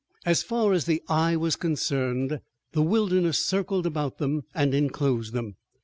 [0.25, 2.39] As far as the eye was concerned
[2.71, 5.57] the wilderness circled about them and enclosed them.